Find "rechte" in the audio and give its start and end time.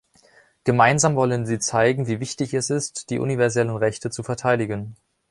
3.69-4.09